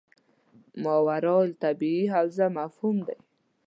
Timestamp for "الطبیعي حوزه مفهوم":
1.47-2.97